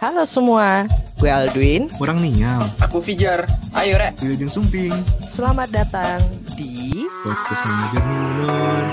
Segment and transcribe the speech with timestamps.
[0.00, 0.88] Halo semua,
[1.20, 1.84] gue Aldwin.
[2.00, 2.64] Kurang ninyam.
[2.80, 3.44] Aku Fijar.
[3.76, 4.16] Ayo, Rek.
[4.24, 4.96] Wilujeng Sumping.
[5.28, 6.24] Selamat datang
[6.56, 8.84] di Podcast Manajer Minor.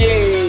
[0.00, 0.48] Yeay.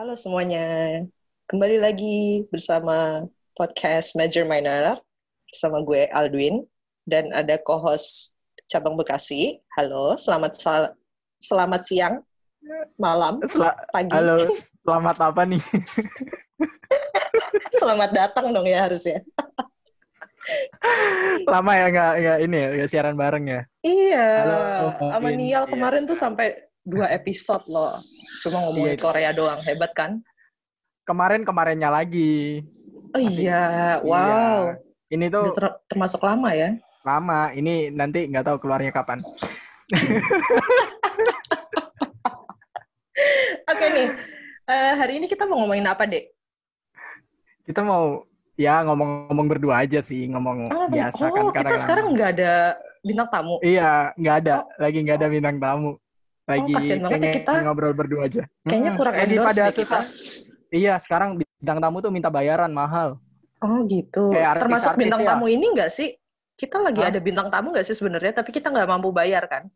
[0.00, 1.04] Halo semuanya.
[1.52, 5.04] Kembali lagi bersama podcast Major Minor
[5.52, 6.64] bersama gue Aldwin
[7.04, 8.40] dan ada co-host
[8.72, 9.60] cabang Bekasi.
[9.76, 10.96] Halo, selamat sel-
[11.38, 12.14] selamat siang,
[12.98, 14.10] malam, Sel- pagi.
[14.12, 14.50] Halo,
[14.84, 15.62] selamat apa nih?
[17.80, 19.22] selamat datang dong ya harusnya.
[21.52, 23.60] Lama ya nggak nggak ini ya, nggak siaran bareng ya?
[23.84, 24.58] Iya, Halo,
[25.12, 25.70] sama ini, Nial iya.
[25.70, 27.94] kemarin tuh sampai dua episode loh.
[28.42, 29.02] Cuma ngomongin Iya.
[29.02, 30.24] Korea doang, hebat kan?
[31.04, 32.64] Kemarin kemarinnya lagi.
[33.12, 34.72] Oh Masih- iya, wow.
[34.72, 34.74] Iya.
[35.08, 36.76] Ini Udah tuh ter- termasuk lama ya.
[37.00, 37.48] lama.
[37.52, 39.16] Ini nanti nggak tahu keluarnya kapan.
[43.66, 44.08] Oke nih,
[44.64, 46.30] eh, hari ini kita mau ngomongin apa, Dek?
[47.62, 51.80] Kita mau ya ngomong-ngomong berdua aja sih, ngomong Oh, biasa oh, kan kita kadang-kadang.
[51.80, 52.52] sekarang nggak ada
[53.00, 53.56] bintang tamu.
[53.60, 55.90] Iya, nggak ada, lagi nggak ada bintang tamu.
[56.48, 57.52] Lagi kasihan banget ya kita.
[57.60, 58.42] ngobrol berdua aja.
[58.64, 59.98] Kayaknya kurang Lagi endorse pada kita.
[60.72, 63.20] Iya, sekarang bintang tamu tuh minta bayaran mahal.
[63.60, 64.32] Oh gitu.
[64.32, 65.28] Kayak artis- Termasuk artis bintang ya.
[65.28, 66.16] tamu ini nggak sih?
[66.58, 67.12] Kita lagi Hah?
[67.12, 68.32] ada bintang tamu nggak sih sebenarnya?
[68.32, 69.68] Tapi kita nggak mampu bayar kan?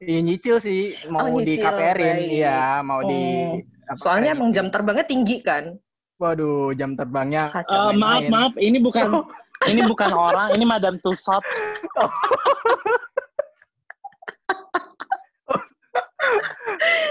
[0.00, 3.60] Iya nyicil sih, mau Oh, di KPR-in, iya, mau di Oh.
[3.84, 5.76] apa, Soalnya emang jam terbangnya tinggi kan?
[6.16, 7.92] Waduh, jam terbangnya Kacau.
[7.92, 8.30] Eh, maaf main.
[8.32, 9.24] maaf ini bukan
[9.68, 11.44] ini bukan orang ini Madam Tussaud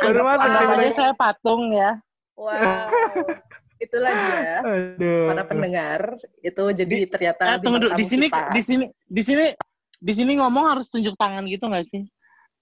[0.01, 0.93] baru masuk Bang.
[0.95, 1.99] saya patung ya
[2.39, 2.55] Wow.
[3.79, 4.63] Itulah dia.
[4.63, 5.27] Aduh.
[5.27, 8.51] Para pendengar itu jadi ternyata eh, tunggu dulu di sini kita.
[8.51, 9.51] di sini di sini
[9.99, 12.07] di sini ngomong harus tunjuk tangan gitu nggak sih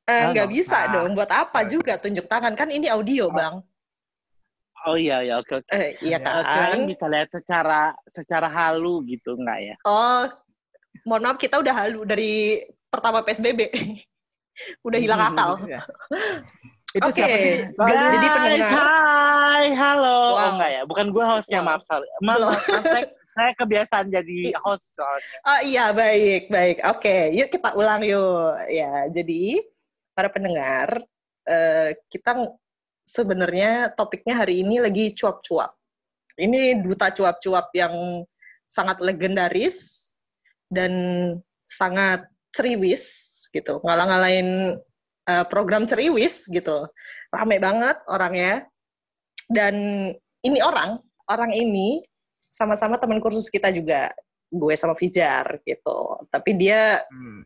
[0.08, 0.92] nggak nggak bisa usah.
[0.94, 1.10] dong.
[1.14, 3.60] Buat apa juga tunjuk tangan kan ini audio bang?
[4.80, 6.44] oh iya ya oke oke Eh, iya Ya, kan?
[6.46, 10.24] Kirain bisa lihat secara secara halu gitu nggak ya Oh,
[11.04, 13.68] mohon maaf kita udah halu dari pertama PSBB.
[14.88, 15.60] udah hilang akal.
[15.62, 15.84] Iya.
[16.96, 17.20] Itu Oke.
[17.20, 17.56] siapa sih?
[17.76, 18.72] Guys, Jadi pendengar.
[18.80, 20.40] hai halo Wow.
[20.40, 21.68] oh enggak ya bukan gue hostnya Wow.
[21.68, 22.84] maaf sorry maaf, maaf,
[23.36, 26.80] saya, kebiasaan jadi host soalnya Oh iya, baik, baik.
[26.88, 28.56] Oke, yuk kita ulang yuk.
[28.68, 29.62] Ya, jadi
[30.18, 31.06] para pendengar,
[31.46, 32.58] eh, kita
[33.06, 35.78] sebenarnya topiknya hari ini lagi cuap-cuap.
[36.34, 38.26] Ini duta cuap-cuap yang
[38.66, 40.10] sangat legendaris
[40.74, 40.92] dan
[41.70, 43.06] sangat ceriwis
[43.54, 43.78] gitu.
[43.86, 44.82] Ngalah-ngalahin
[45.30, 46.90] eh, program ceriwis gitu.
[47.30, 48.66] Rame banget orangnya.
[49.48, 49.76] Dan
[50.44, 51.00] ini orang,
[51.30, 52.02] orang ini
[52.52, 54.12] sama-sama teman kursus kita juga
[54.50, 56.26] gue sama Fijar gitu.
[56.34, 57.44] Tapi dia Hmm.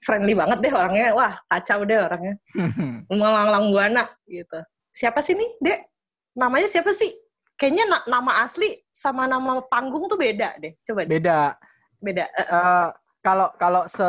[0.00, 1.12] Friendly banget deh orangnya.
[1.12, 2.34] Wah, kacau deh orangnya.
[3.10, 4.60] Melanglang buana gitu.
[4.90, 5.80] Siapa sih nih, Dek?
[6.34, 7.10] Namanya siapa sih?
[7.54, 10.72] Kayaknya na- nama asli sama nama panggung tuh beda deh.
[10.80, 11.54] Coba deh, Beda.
[12.00, 12.24] beda.
[12.26, 12.88] Eh, Eh,
[13.20, 14.08] Kalau kalau se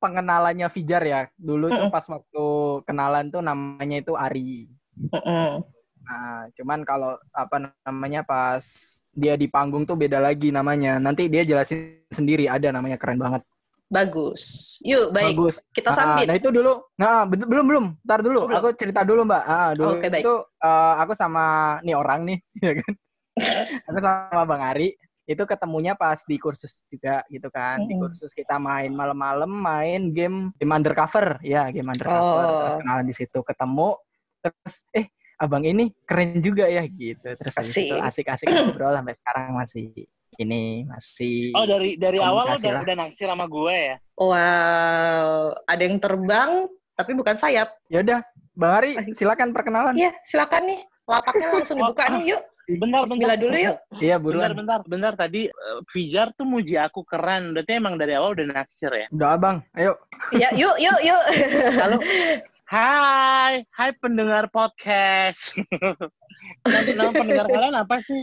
[0.00, 1.92] pengenalannya Fijar ya, dulu tuh Mm-mm.
[1.92, 2.44] pas waktu
[2.84, 4.68] kenalan tuh namanya itu Ari.
[5.12, 5.60] mm-mm.
[6.04, 8.64] Nah, cuman kalau apa namanya pas
[9.12, 10.96] dia di panggung tuh beda lagi namanya.
[10.96, 13.44] Nanti dia jelasin sendiri ada namanya keren banget.
[13.88, 14.42] Bagus.
[14.82, 15.36] Yuk, baik.
[15.36, 15.56] Bagus.
[15.70, 16.26] Kita Ah, sambit.
[16.26, 16.82] nah itu dulu.
[16.96, 17.84] Nah, belum belum.
[18.02, 18.38] Ntar dulu.
[18.42, 18.58] Oh, belum.
[18.58, 19.42] Aku cerita dulu, Mbak.
[19.44, 20.24] Ah, dulu baik.
[20.24, 20.34] itu
[20.64, 21.44] eh, aku sama
[21.84, 22.92] nih orang nih, ya kan.
[23.90, 24.94] aku sama Bang Ari
[25.24, 27.80] itu ketemunya pas di kursus juga gitu kan.
[27.84, 31.40] Di kursus kita main malam-malam main game game undercover.
[31.40, 32.44] Ya, game undercover.
[32.44, 32.60] Oh.
[32.68, 33.96] Terus kenalan di situ ketemu
[34.44, 35.08] terus eh
[35.40, 37.24] abang ini keren juga ya gitu.
[37.24, 38.28] Terus itu Asik.
[38.28, 39.86] asik-asik ngobrol sampai sekarang masih
[40.38, 42.82] ini masih oh dari dari awal Komunikasi udah lah.
[42.82, 47.74] udah naksir sama gue ya Wow, ada yang terbang tapi bukan sayap.
[47.90, 48.22] Ya udah,
[48.54, 49.94] Bang Ari silakan perkenalan.
[49.98, 50.80] Iya, silakan nih.
[51.04, 52.42] Lapaknya langsung dibuka nih, yuk.
[52.64, 53.76] bentar bentar Bismillah dulu yuk.
[54.00, 54.50] Iya, bentar buruan.
[54.56, 58.88] bentar bentar tadi eh, Fijar tuh muji aku keren berarti emang dari awal udah naksir
[58.88, 59.56] ya Udah, Abang.
[59.76, 59.98] Ayo.
[60.32, 61.22] Iya, yuk, yuk, yuk.
[61.76, 61.98] Halo.
[62.64, 65.52] Hai, hai pendengar podcast.
[66.64, 68.22] nama, nama pendengar kalian apa sih?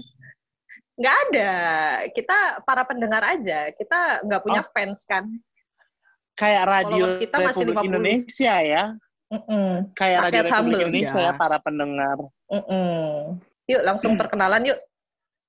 [1.00, 1.52] Nggak ada.
[2.12, 3.72] Kita para pendengar aja.
[3.74, 5.26] Kita nggak punya fans kan.
[6.36, 7.90] Kayak radio Followers kita masih Republik 50.
[7.92, 8.84] Indonesia ya.
[9.32, 9.70] Mm-mm.
[9.96, 10.82] Kayak Rakyat radio Republik humble.
[10.84, 11.34] Indonesia Ya.
[11.38, 12.18] para pendengar.
[12.52, 13.40] Mm-mm.
[13.70, 14.80] Yuk, langsung perkenalan yuk.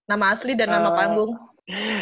[0.07, 1.33] Nama asli dan nama Eh, panggung.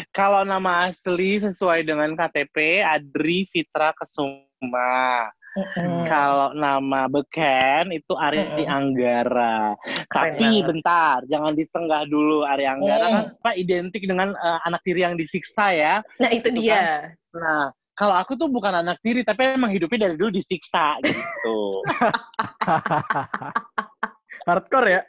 [0.09, 5.29] Kalau nama asli sesuai dengan KTP Adri Fitra Kesuma.
[5.51, 6.07] Mm-mm.
[6.07, 8.71] Kalau nama beken itu Ari Mm-mm.
[8.71, 9.75] Anggara.
[10.07, 10.63] Keren Tapi banget.
[10.63, 13.11] bentar, jangan disenggah dulu Ari Anggara Mm.
[13.11, 15.99] kan apa identik dengan eh, anak tiri yang disiksa ya.
[16.23, 17.11] Nah, itu Itu dia.
[17.35, 21.83] Nah, kalau aku tuh bukan anak tiri, tapi emang hidupnya dari dulu disiksa gitu.
[24.47, 25.01] Hardcore ya.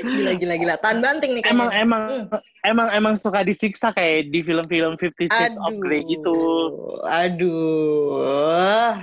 [0.00, 0.74] Gila gila gila.
[0.80, 1.84] Tahan banting nih emang kayaknya.
[1.84, 2.40] emang Hmm.
[2.64, 6.36] emang emang suka disiksa kayak di film-film Fifty Shades of Grey gitu.
[7.04, 8.96] Aduh.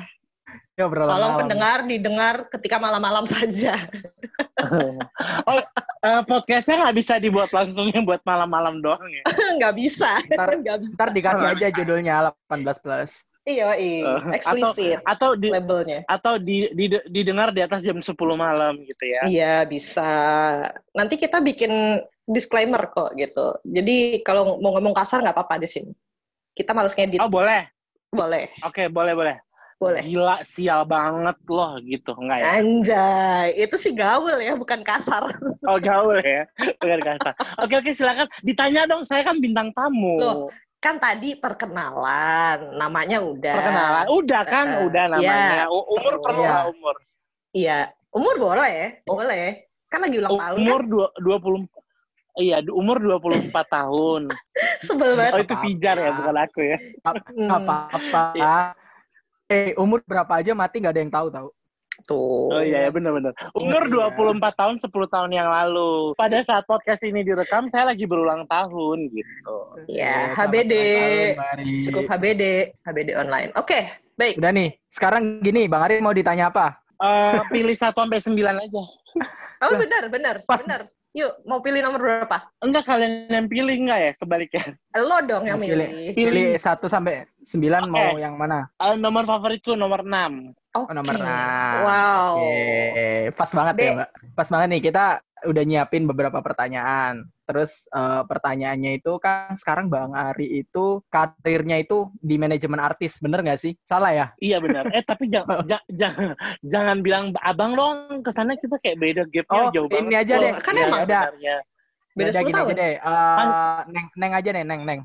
[0.77, 3.89] Ya Tolong pendengar didengar ketika malam-malam saja.
[5.49, 5.57] oh,
[6.05, 9.25] eh, podcastnya nggak bisa dibuat langsung yang buat malam-malam doang ya?
[9.57, 10.21] Nggak bisa.
[10.29, 10.93] Ntar, Nggak bisa.
[11.01, 13.25] ntar dikasih aja judulnya 18 plus.
[13.49, 14.21] Iya, iya.
[14.29, 16.05] Eh, Eksplisit Atau di labelnya.
[16.05, 19.25] atau di, di, didengar di atas jam 10 malam gitu ya?
[19.25, 20.05] Iya, bisa.
[20.93, 23.57] Nanti kita bikin disclaimer kok gitu.
[23.65, 25.89] Jadi kalau mau ngomong kasar nggak apa-apa di sini.
[26.53, 27.17] Kita males ngedit.
[27.17, 27.65] Oh boleh,
[28.07, 29.35] Boleh, oke boleh boleh.
[29.77, 30.01] Boleh.
[30.01, 32.45] Gila sial banget loh gitu, enggak ya?
[32.57, 35.29] Anjay, itu sih gaul ya, bukan kasar.
[35.69, 36.49] Oh gaul ya,
[36.81, 37.31] bukan kata.
[37.61, 40.17] Oke oke silakan ditanya dong, saya kan bintang tamu.
[40.17, 43.53] Loh, Kan tadi perkenalan, namanya udah.
[43.57, 45.65] Perkenalan, udah kan, Eh, udah namanya.
[45.73, 46.49] U- Umur perlu Iya.
[46.53, 46.95] nggak umur.
[47.49, 47.79] Iya,
[48.13, 49.47] umur boleh, boleh.
[49.89, 50.89] Kan lagi ulang tahun Umur kan?
[50.93, 51.61] dua dua puluh
[52.37, 54.29] Iya, umur 24 tahun.
[54.85, 55.49] Sebel Oh, banget.
[55.49, 56.77] itu pijar ya, bukan aku ya.
[57.33, 58.77] Hmm, apa-apa.
[59.47, 61.47] Eh, umur berapa aja mati nggak ada yang tahu tahu.
[62.05, 62.53] Tuh.
[62.53, 63.33] Oh iya, ya, benar-benar.
[63.57, 64.13] Umur Iya.
[64.13, 66.13] 24 tahun, 10 tahun yang lalu.
[66.13, 69.55] Pada saat podcast ini direkam, saya lagi berulang tahun gitu.
[69.89, 70.73] Ya, Selamat HBD.
[71.33, 71.57] tahun.
[71.81, 72.43] Cukup HBD,
[72.85, 73.49] HBD online.
[73.55, 74.37] Oke, baik.
[74.37, 76.77] Udah nih, sekarang gini, Bang Ari mau ditanya apa?
[77.01, 78.83] Eh, pilih 1 sampai 9 aja.
[79.65, 80.61] Oh, benar, benar, Pas.
[80.61, 80.85] benar.
[81.17, 82.45] Yuk, mau pilih nomor berapa?
[82.61, 84.77] Enggak kalian yang pilih enggak ya kebalikan?
[85.01, 86.13] Lo dong yang Mau milih.
[86.13, 87.89] Pilih 1 sampai 9 Oke.
[87.89, 88.69] mau yang mana?
[88.77, 90.53] Eh, nomor favoritku nomor 6.
[90.77, 90.85] Oke.
[90.85, 91.25] Oh, nomor 6.
[91.89, 92.33] Wow.
[92.37, 93.93] Oke, pas banget ya, Dek.
[93.97, 94.09] Mbak.
[94.37, 95.05] Pas banget nih, kita
[95.45, 97.27] udah nyiapin beberapa pertanyaan.
[97.45, 103.45] Terus eh, pertanyaannya itu kan sekarang Bang Ari itu karirnya itu di manajemen artis, bener
[103.45, 103.73] nggak sih?
[103.85, 104.25] Salah ya?
[104.41, 104.89] Iya benar.
[104.89, 105.61] Eh tapi jangan
[106.01, 106.33] jangan
[106.65, 108.25] jangan bilang abang dong.
[108.25, 110.03] Ke sana kita kayak beda gapnya Oh, jauh banget.
[110.09, 110.53] ini aja deh.
[110.57, 111.01] kan Iya, emang.
[112.17, 112.81] Beda 10 gini aja tahun.
[112.81, 112.93] deh.
[112.97, 114.99] Eh, neng, neng aja deh, neng, neng.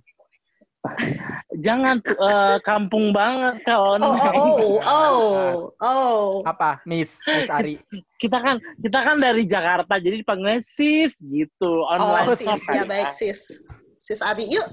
[1.67, 4.01] Jangan eh, kampung banget kawan.
[4.03, 5.47] Oh, oh, oh, oh,
[5.79, 6.27] oh.
[6.43, 6.83] Apa?
[6.85, 7.79] Miss, Miss Ari.
[8.19, 11.87] Kita kan kita kan dari Jakarta jadi dipanggilnya sis gitu.
[11.87, 13.63] Online Oh, sis, ya baik sis.
[14.03, 14.67] Sis Ari, yuk.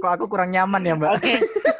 [0.00, 1.12] Kok aku kurang nyaman ya, Mbak?
[1.16, 1.34] Oke.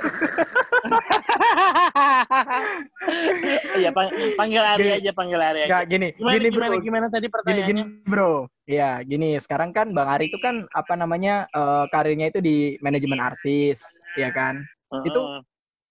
[3.81, 4.97] Iya, pang- panggil Ari Gini.
[5.01, 5.69] aja, panggil Ari aja.
[5.71, 6.83] Nggak, gini, Gimana, gini gimana, bro.
[6.85, 7.69] gimana tadi Gini, pertanyaannya?
[7.69, 8.33] gini, bro.
[8.65, 9.29] Iya, gini.
[9.39, 13.83] Sekarang kan Bang Ari itu kan, apa namanya, eh, karirnya itu di manajemen artis,
[14.17, 14.63] ya kan?
[15.03, 15.43] itu Heeh.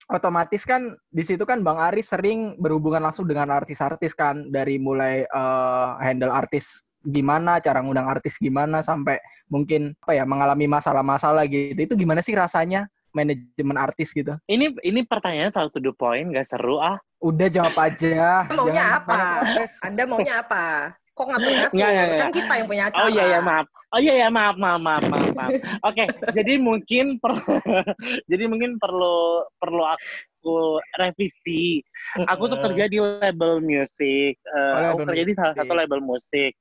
[0.07, 5.27] otomatis kan di situ kan Bang Ari sering berhubungan langsung dengan artis-artis kan dari mulai
[5.27, 9.19] eh, handle artis gimana, cara ngundang artis gimana sampai
[9.51, 11.75] mungkin apa ya mengalami masalah-masalah gitu.
[11.75, 14.33] Itu gimana sih rasanya manajemen artis gitu?
[14.45, 16.97] Ini ini pertanyaannya terlalu to the point, gak seru ah.
[17.21, 18.49] Udah jawab aja.
[18.51, 19.21] Maunya Jangan apa?
[19.79, 20.65] Anda maunya apa?
[21.13, 22.09] Kok ngatur-ngatur?
[22.17, 23.05] Kan kita yang punya acara.
[23.05, 23.65] Oh iya ya maaf.
[23.93, 25.29] Oh iya ya maaf maaf maaf maaf.
[25.31, 25.49] maaf.
[25.85, 27.37] Oke, jadi mungkin per,
[28.33, 31.85] jadi mungkin perlu perlu aku revisi.
[32.25, 34.35] Aku tuh kerja di label musik.
[34.41, 36.57] Eh, Oh, aku kerja di salah satu label musik.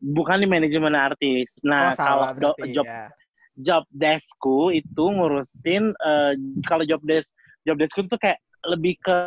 [0.00, 1.52] Bukan di manajemen artis.
[1.60, 3.12] Oh, Nah, kalau salah do- berarti job ya.
[3.60, 6.32] Job deskku itu ngurusin eh,
[6.64, 7.28] kalau job desk
[7.68, 9.18] job deskku tuh kayak lebih ke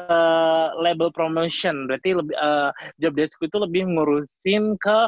[0.80, 1.88] label promotion.
[1.92, 2.72] Berarti lebih eh,
[3.04, 5.00] job deskku itu lebih ngurusin ke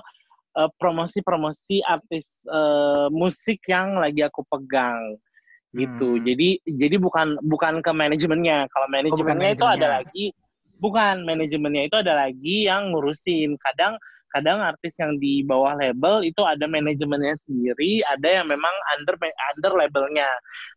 [0.60, 5.16] eh, promosi-promosi artis eh, musik yang lagi aku pegang.
[5.76, 6.18] Gitu.
[6.18, 6.24] Hmm.
[6.24, 8.72] jadi jadi bukan bukan ke manajemennya.
[8.72, 10.26] Kalau manajemennya itu ada lagi
[10.80, 13.60] bukan manajemennya itu ada lagi yang ngurusin.
[13.62, 14.00] Kadang
[14.32, 19.16] kadang artis yang di bawah label itu ada manajemennya sendiri, ada yang memang under
[19.54, 20.28] under labelnya.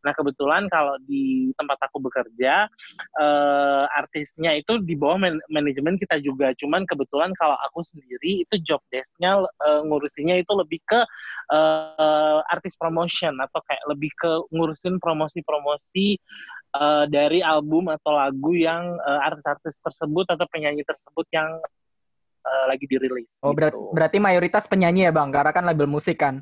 [0.06, 2.70] Nah kebetulan kalau di tempat aku bekerja
[3.18, 6.54] eh, artisnya itu di bawah man- manajemen kita juga.
[6.56, 11.00] Cuman kebetulan kalau aku sendiri itu job desk-nya eh, ngurusinnya itu lebih ke
[11.52, 16.18] eh, artis promotion atau kayak lebih ke ngurusin promosi-promosi
[16.78, 21.58] eh, dari album atau lagu yang artis-artis tersebut atau penyanyi tersebut yang
[22.40, 23.32] eh, lagi dirilis.
[23.44, 23.92] Oh, gitu.
[23.92, 26.40] berarti mayoritas penyanyi ya, Bang, karena kan label musik kan.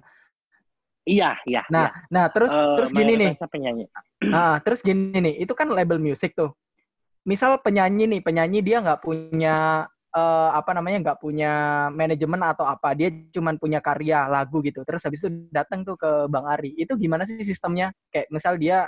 [1.08, 1.64] Iya, iya.
[1.72, 2.60] Nah, nah terus iya.
[2.60, 3.32] Eh, terus gini nih.
[3.40, 3.84] penyanyi.
[4.28, 6.52] Nah, terus gini nih, itu kan label musik tuh.
[7.24, 11.52] Misal penyanyi nih, penyanyi dia nggak punya eh, apa namanya nggak punya
[11.96, 14.84] manajemen atau apa, dia cuman punya karya lagu gitu.
[14.84, 16.76] Terus habis itu datang tuh ke Bang Ari.
[16.76, 17.88] Itu gimana sih sistemnya?
[18.12, 18.84] Kayak misal dia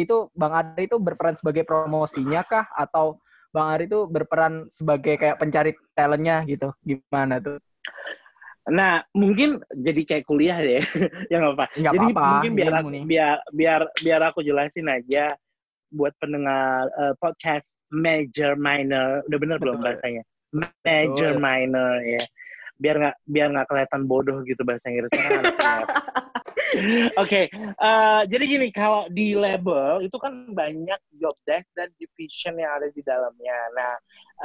[0.00, 3.20] itu Bang Ari itu berperan sebagai promosinya kah atau
[3.54, 6.74] Bang Ari itu berperan sebagai kayak pencari talentnya gitu?
[6.82, 7.62] Gimana tuh?
[8.66, 10.82] Nah, mungkin jadi kayak kuliah deh.
[11.30, 11.66] ya nggak apa.
[11.78, 15.30] Nggak Jadi apa-apa, mungkin biar aku, biar biar biar aku jelasin aja.
[15.94, 19.86] buat pendengar eh, podcast major minor, udah bener belum Betul.
[19.86, 20.22] bahasanya?
[20.50, 21.44] Major Betul.
[21.46, 22.22] minor ya.
[22.82, 25.22] Biar nggak biar nggak kelihatan bodoh gitu bahasa Inggrisnya.
[26.74, 27.22] kan anak rap.
[27.22, 32.74] Oke, eh, jadi gini kalau di label itu kan banyak job desk dan division yang
[32.76, 33.58] ada di dalamnya.
[33.78, 33.92] Nah,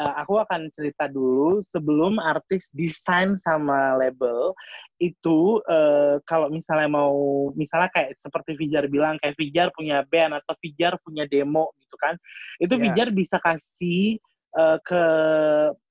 [0.01, 4.53] eh, aku akan cerita dulu sebelum artis desain sama label
[4.99, 10.53] itu eh, kalau misalnya mau misalnya kayak seperti Fijar bilang kayak Fijar punya band atau
[10.59, 12.15] Fijar punya demo gitu kan,
[12.59, 12.81] itu Iya.
[12.91, 14.19] Fijar bisa kasih
[14.55, 15.03] eh, ke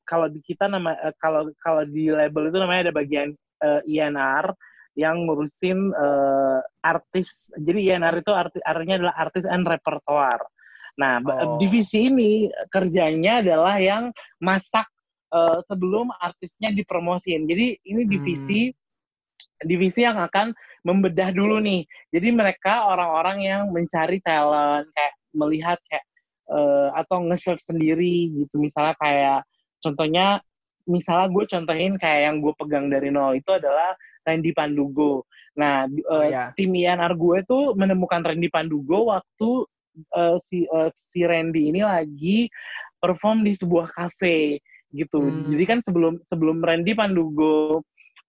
[0.08, 4.56] kalau di kita nama eh, kalau kalau di label itu namanya ada bagian eh, INR
[4.98, 7.46] yang ngurusin eh, artis.
[7.54, 10.42] Jadi INR itu arti, artinya adalah artis and repertoire.
[10.98, 11.62] Nah, Oh.
[11.62, 14.10] divisi ini kerjanya adalah yang
[14.42, 14.90] masak
[15.30, 17.46] eh, sebelum artisnya dipromosin.
[17.46, 18.74] Jadi ini divisi
[19.62, 20.50] divisi yang akan
[20.82, 21.86] membedah dulu nih.
[22.10, 26.06] Jadi mereka orang-orang yang mencari talent, kayak melihat kayak
[26.50, 28.54] eh, atau nge-search sendiri gitu.
[28.58, 29.40] Misalnya kayak
[29.78, 30.42] contohnya
[30.88, 33.92] misalnya gue contohin kayak yang gue pegang dari nol itu adalah
[34.28, 35.24] Randy Pandugo.
[35.56, 36.52] Nah, di- Oh, eh, iya.
[36.52, 39.64] tim INR gue tuh menemukan Randy Pandugo waktu
[40.14, 42.46] eh, si eh, si Randy ini lagi
[43.00, 44.60] perform di sebuah cafe
[44.92, 45.18] gitu.
[45.18, 45.48] Hmm.
[45.50, 47.82] Jadi kan sebelum sebelum Randy Pandugo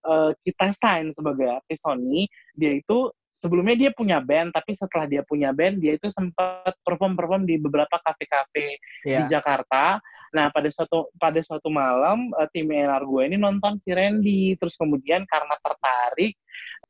[0.08, 2.26] eh, kita sign sebagai artis Sony,
[2.56, 7.48] dia itu sebelumnya dia punya band, tapi setelah dia punya band, dia itu sempat perform-perform
[7.48, 9.40] di beberapa kafe-kafe di Iya.
[9.40, 9.98] Jakarta.
[10.30, 14.78] Nah, pada suatu pada suatu malam eh, tim ENR gue ini nonton si Randy, terus
[14.78, 16.38] kemudian karena tertarik,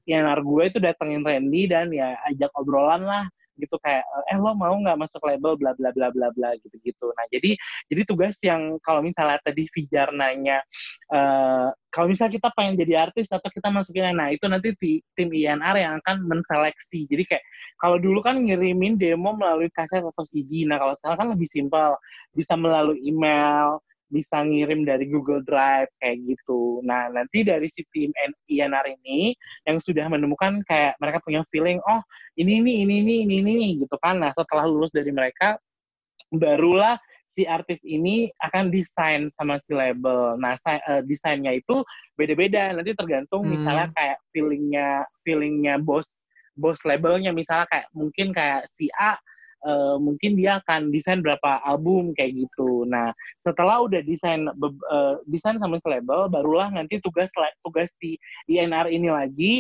[0.03, 3.25] ENR gue itu datengin Randy dan ya ajak obrolan lah
[3.59, 7.11] gitu kayak eh lo mau nggak masuk label bla bla bla bla bla gitu gitu.
[7.13, 7.53] Nah jadi
[7.91, 10.63] jadi tugas yang kalau misalnya tadi Fijar nanya
[11.11, 15.29] eh kalau misalnya kita pengen jadi artis atau kita masukin nah itu nanti ti- tim
[15.33, 17.05] INR yang akan menseleksi.
[17.09, 17.43] Jadi kayak
[17.81, 20.67] kalau dulu kan ngirimin demo melalui kaset atau CD.
[20.69, 21.95] Nah kalau sekarang kan lebih simpel,
[22.35, 26.81] bisa melalui email, bisa ngirim dari Google Drive kayak gitu.
[26.85, 28.09] Nah nanti dari si tim
[28.49, 29.33] INR ini
[29.69, 32.01] yang sudah menemukan kayak mereka punya feeling, oh
[32.37, 34.19] ini nih ini nih ini nih gitu kan.
[34.21, 35.57] Nah setelah lulus dari mereka
[36.33, 36.97] barulah
[37.29, 40.33] si artis ini akan desain sama si label.
[40.41, 41.85] Nah, eh, desainnya itu
[42.17, 42.73] beda-beda.
[42.73, 43.53] Nanti tergantung Hmm.
[43.55, 46.09] misalnya kayak feelingnya feelingnya bos
[46.57, 47.29] bos labelnya.
[47.29, 49.15] Misalnya kayak mungkin kayak si A
[49.65, 52.87] eh, mungkin dia akan desain berapa album kayak gitu.
[52.87, 53.11] Nah,
[53.43, 57.27] setelah udah desain eh, desain sama label, barulah nanti tugas
[57.63, 58.15] tugas si
[58.47, 59.53] INR ini lagi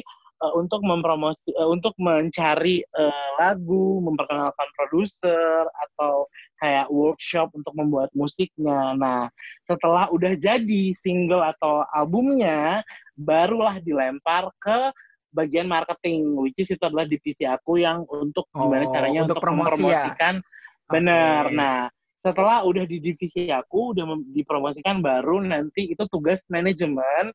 [0.43, 6.27] eh, untuk mempromosi eh, untuk mencari eh, lagu, memperkenalkan produser atau
[6.59, 8.95] kayak workshop untuk membuat musiknya.
[8.95, 9.31] Nah,
[9.63, 12.83] setelah udah jadi single atau albumnya,
[13.19, 14.91] barulah dilempar ke
[15.29, 19.43] bagian marketing, which is itu adalah divisi aku yang untuk gimana Oh, caranya untuk untuk,
[19.45, 20.03] promosi ya?
[20.03, 20.33] mempromosikan.
[20.89, 21.43] Benar.
[21.49, 21.55] Oke.
[21.55, 21.77] Nah,
[22.19, 27.31] setelah udah di divisi aku, udah dipromosikan, baru nanti itu tugas manajemen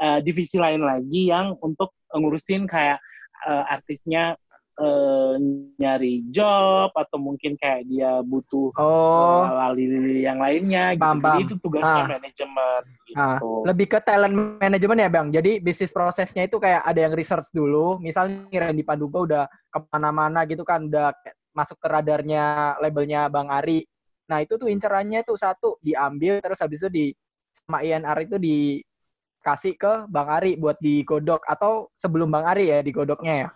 [0.00, 2.98] eh, divisi lain lagi yang untuk ngurusin kayak
[3.46, 4.34] eh, artisnya
[4.80, 5.34] eh,
[5.78, 11.04] nyari job atau mungkin kayak dia butuh Oh, lali yang lainnya gitu.
[11.04, 12.10] Paham, Jadi itu tugasnya Ah.
[12.18, 12.80] manajemen
[13.12, 13.64] Ah, gitu.
[13.68, 15.26] lebih ke talent management ya bang.
[15.32, 18.00] Jadi bisnis prosesnya itu kayak ada yang research dulu.
[18.00, 21.12] Misalnya Randy Panduga udah ke mana-mana gitu kan, udah
[21.52, 23.84] masuk ke radarnya labelnya Bang Ari.
[24.32, 27.06] Nah itu tuh incerannya tuh satu diambil terus habis itu di
[27.52, 33.34] sama INR itu dikasih ke Bang Ari buat digodok atau sebelum Bang Ari ya digodoknya
[33.46, 33.48] ya.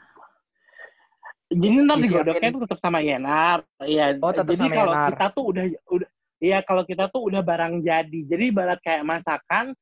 [1.47, 2.05] Jadi ntar Disiapin.
[2.11, 3.59] digodoknya itu tetap sama INR.
[3.87, 4.05] Iya.
[4.19, 5.11] Oh, tetap jadi sama kalau INR.
[5.15, 6.09] kita tuh udah udah
[6.47, 8.19] Iya, kalau kita tuh udah barang jadi.
[8.31, 9.75] Jadi ibarat kayak masakan,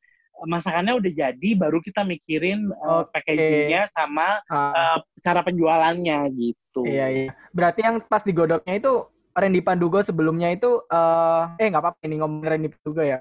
[0.43, 6.83] masakannya udah jadi, baru kita mikirin uh, packagingnya sama uh, cara penjualannya gitu.
[6.83, 7.31] Iya iya.
[7.53, 8.93] Berarti yang pas digodoknya itu
[9.35, 13.19] Randy Pandugo sebelumnya itu eh eh nggak apa-apa ini ngomongin Randy Pandugo ya.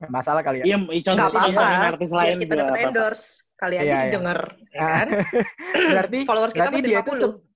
[0.00, 0.64] Nggak masalah kali ya.
[0.64, 1.64] Iya, Nggak contoh apa-apa.
[1.92, 3.26] artis Biar lain kita juga dapat endorse.
[3.60, 4.04] Kali aja Iya, iya.
[4.08, 4.40] didengar,
[4.72, 4.88] ya Ah.
[5.04, 5.08] kan?
[5.92, 7.49] berarti Followers kita berarti masih dia itu 50.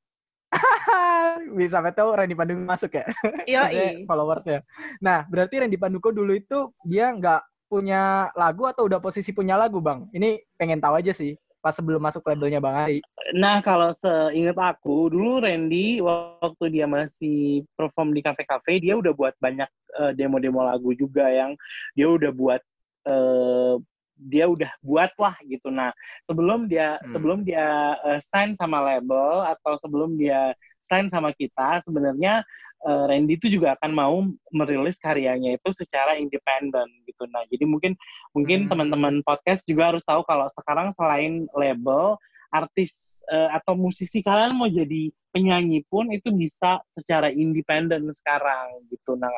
[1.61, 3.05] bisa betul Randy Pandugo masuk ya.
[3.51, 4.63] Iya, followersnya.
[5.03, 9.83] Nah, berarti Randy Pandugo dulu itu dia nggak punya lagu atau udah posisi punya lagu,
[9.83, 10.07] Bang?
[10.15, 11.35] Ini pengen tahu aja sih
[11.65, 13.01] pas sebelum masuk labelnya Bang Ari.
[13.33, 19.33] Nah, kalau seingat aku, dulu Randy waktu dia masih perform di kafe-kafe, dia udah buat
[19.41, 19.65] banyak
[19.97, 21.57] eh, demo-demo lagu juga yang
[21.97, 22.61] dia udah buat
[23.09, 23.75] eh,
[24.17, 25.69] dia udah buat lah gitu.
[25.71, 25.91] Nah,
[26.27, 27.11] sebelum dia Hmm.
[27.13, 30.55] sebelum dia eh, sign sama label atau sebelum dia
[30.87, 32.45] sign sama kita, sebenarnya
[32.85, 34.15] eh, Randy itu juga akan mau
[34.53, 37.25] merilis karyanya itu secara independen gitu.
[37.33, 37.97] Nah, jadi mungkin
[38.37, 38.71] mungkin Hmm.
[38.71, 42.17] teman-teman podcast juga harus tahu kalau sekarang selain label
[42.53, 49.17] artis eh, atau musisi kalian mau jadi penyanyi pun itu bisa secara independen sekarang gitu.
[49.19, 49.33] Nah,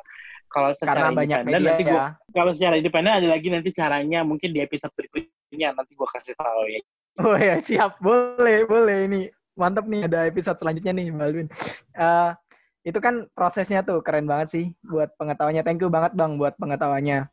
[0.48, 2.06] kalau secara Karena banyak independen media nanti gua ya.
[2.32, 6.62] kalau secara independen ada lagi nanti caranya mungkin di episode berikutnya nanti gua kasih tahu
[6.70, 6.80] ya.
[7.16, 9.20] Oh ya siap, boleh, boleh ini
[9.56, 11.48] mantap nih ada episode selanjutnya nih Mbak Alvin.
[11.96, 12.30] Eh,
[12.86, 15.64] itu kan prosesnya tuh keren banget sih buat pengetahuannya.
[15.64, 17.26] Thank you banget Bang buat pengetahuannya.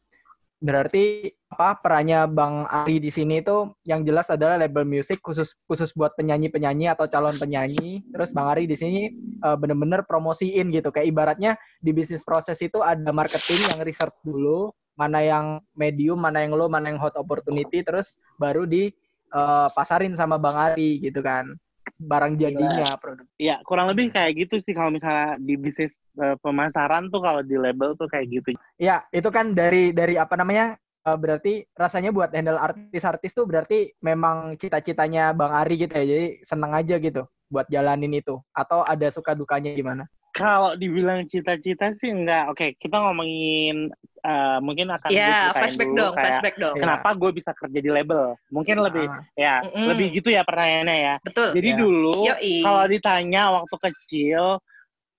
[0.63, 5.91] Berarti apa perannya Bang Ari di sini itu yang jelas adalah label musik khusus khusus
[5.91, 7.99] buat penyanyi-penyanyi atau calon penyanyi.
[8.15, 9.11] Terus Bang Ari di sini
[9.43, 10.87] eh, bener-bener promosiin gitu.
[10.95, 11.51] Kayak ibaratnya
[11.83, 16.69] di bisnis proses itu ada marketing yang research dulu mana yang medium, mana yang low,
[16.71, 18.87] mana yang hot opportunity, terus baru di
[19.35, 21.59] eh, pasarin sama Bang Ari gitu kan.
[21.99, 23.25] Barang jadinya produk.
[23.39, 27.55] Ya, kurang lebih kayak gitu sih kalau misalnya di bisnis eh, pemasaran tuh kalau di
[27.55, 28.55] label tuh kayak gitu.
[28.79, 30.75] Ya, itu kan dari dari apa namanya?
[31.03, 36.05] eh, berarti rasanya buat handle artis-artis tuh berarti memang cita-citanya Bang Ari gitu ya.
[36.07, 40.03] Jadi seneng aja gitu buat jalanin itu atau ada suka dukanya gimana?
[40.33, 42.49] Kalau dibilang cita-cita sih enggak.
[42.49, 46.75] Oke, kita ngomongin eh, mungkin akan gue Ya, ceritain flashback dulu dong, kayak flashback dong.
[46.75, 46.81] Iya.
[46.87, 48.23] Kenapa gue bisa kerja di label?
[48.49, 49.87] Mungkin lebih Ah, ya, Mm-mm.
[49.91, 51.15] lebih gitu ya pertanyaannya ya.
[51.21, 51.49] Betul.
[51.53, 51.77] Jadi Ya.
[51.77, 52.17] dulu
[52.63, 54.43] kalau ditanya waktu kecil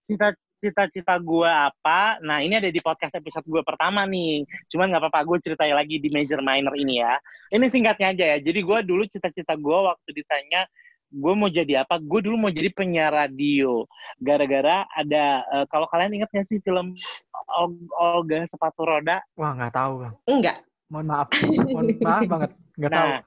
[0.08, 0.32] cita
[0.64, 2.16] cita-cita gue apa?
[2.24, 4.48] Nah ini ada di podcast episode gue pertama nih.
[4.72, 7.20] Cuman nggak apa-apa gue ceritain lagi di major minor ini ya.
[7.52, 8.38] Ini singkatnya aja ya.
[8.40, 10.64] Jadi gue dulu cita-cita gue waktu ditanya
[11.14, 12.02] gue mau jadi apa?
[12.02, 13.86] Gue dulu mau jadi penyiar radio.
[14.18, 16.92] Gara-gara ada eh, kalau kalian ingat nggak sih film
[17.54, 19.22] Ol- Olga sepatu roda?
[19.38, 20.14] Wah, nggak tahu, Bang.
[20.26, 20.58] Enggak.
[20.90, 21.28] Mohon maaf.
[21.74, 22.50] Mohon maaf banget.
[22.74, 23.06] Nggak tahu.
[23.06, 23.20] Nah,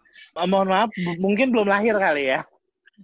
[0.44, 0.90] eh, mohon maaf,
[1.24, 2.44] mungkin belum lahir kali ya.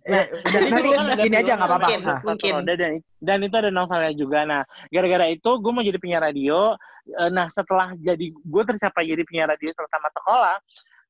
[0.03, 1.85] Eh, udah, Jadi dulu kan ada gini aja nggak apa-apa.
[1.87, 1.99] Mungkin.
[2.03, 2.51] Nah, Sepatu Mungkin.
[2.59, 2.91] roda dan
[3.23, 4.39] dan itu ada novelnya juga.
[4.43, 4.61] Nah,
[4.91, 6.75] gara-gara itu gue mau jadi penyiar radio.
[7.31, 10.55] Nah, setelah jadi gue tercapai jadi penyiar radio selama sekolah,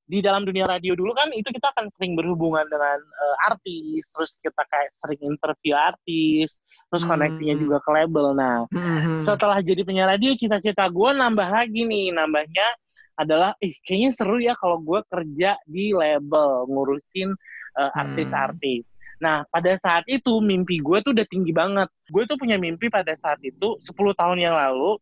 [0.04, 4.36] di dalam dunia radio dulu kan itu kita akan sering berhubungan dengan eh, artis, terus
[4.44, 6.60] kita kayak sering interview artis,
[6.92, 7.16] terus Hmm.
[7.16, 8.36] koneksinya juga ke label.
[8.36, 9.24] Nah, mhm.
[9.24, 12.12] setelah jadi penyiar radio, cita-cita gue nambah lagi nih.
[12.12, 12.68] Nambahnya
[13.16, 17.32] adalah, ih kayaknya seru ya kalau gue kerja di label, ngurusin
[17.80, 18.02] uh, Hmm.
[18.06, 18.92] artis-artis.
[19.24, 21.88] Nah, pada saat itu mimpi gue tuh udah tinggi banget.
[22.12, 25.00] Gue tuh punya mimpi pada saat itu 10 tahun yang lalu.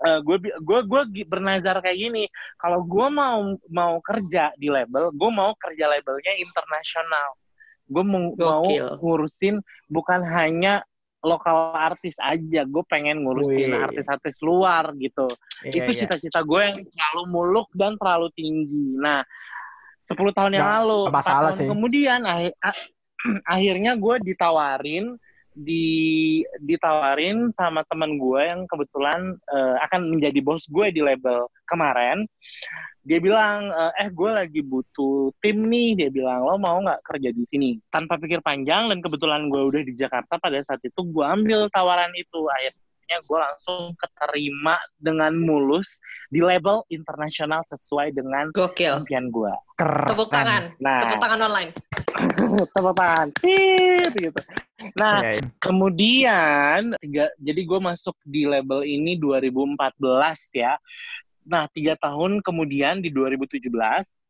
[0.00, 2.24] Eh, gue gue gue bernazar kayak gini
[2.56, 7.36] kalau gue mau mau kerja di label gue mau kerja labelnya internasional
[7.84, 8.62] gue mau, mau
[8.96, 10.80] ngurusin bukan hanya
[11.20, 13.84] lokal artis aja gue pengen ngurusin Wih.
[13.84, 15.28] artis-artis luar gitu
[15.60, 15.98] Iya, itu iya.
[16.08, 18.96] cita-cita gue yang terlalu muluk dan terlalu tinggi.
[18.96, 19.20] Nah,
[20.00, 21.68] 10 tahun yang Nggak- lalu, nggak 4 masalah tahun sih.
[21.68, 22.20] kemudian
[23.44, 25.06] akhirnya gue ditawarin
[25.54, 32.22] di ditawarin sama teman gue yang kebetulan eh, akan menjadi bos gue di label kemarin.
[33.00, 35.96] Dia bilang, eh gue lagi butuh tim nih.
[35.96, 37.70] Dia bilang, lo mau nggak kerja di sini?
[37.88, 42.12] Tanpa pikir panjang dan kebetulan gue udah di Jakarta pada saat itu, gue ambil tawaran
[42.12, 42.44] itu.
[42.52, 45.96] Akhirnya gue langsung keterima dengan mulus
[46.28, 49.02] di label internasional sesuai dengan Gokil.
[49.02, 49.54] impian gue.
[49.80, 50.06] Keren.
[50.06, 50.62] Tepuk tangan.
[50.78, 51.70] Nah, Tepuk tangan online.
[52.74, 53.28] Tepuk tangan.
[53.40, 54.40] Tit, gitu.
[54.96, 55.48] Nah, Iya, iya.
[55.60, 59.76] kemudian tiga, jadi gue masuk di label ini 2014
[60.56, 60.80] ya.
[61.44, 64.20] Nah, tiga tahun kemudian di 2017,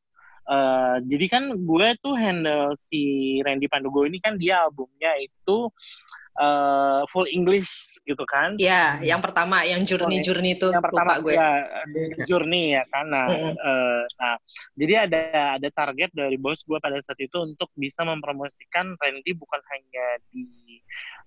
[0.50, 5.39] eh jadi kan gue tuh handle si Randy Pandugo ini kan dia albumnya itu
[6.40, 8.56] eh full English gitu kan.
[8.56, 11.36] Ya, yang pertama, yang journey-journey itu yang pertama gue.
[11.36, 11.50] ya
[12.24, 13.54] journey ya kan nah, Mm-mm.
[13.54, 14.34] eh, nah
[14.76, 15.20] jadi ada
[15.60, 20.80] ada target dari bos gue pada saat itu untuk bisa mempromosikan Randy bukan hanya di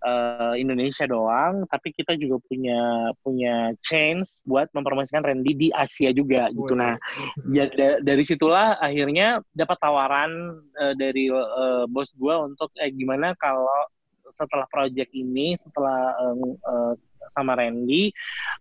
[0.06, 6.50] eh, Indonesia doang tapi kita juga punya punya chance buat mempromosikan Randy di Asia juga
[6.54, 6.80] gitu Wih.
[6.80, 6.96] nah
[7.50, 10.32] ya da- dari situlah akhirnya dapat tawaran
[10.80, 13.68] eh, dari eh, bos gue untuk eh, gimana kalau
[14.34, 16.94] setelah project ini setelah eh,
[17.32, 18.12] sama Randy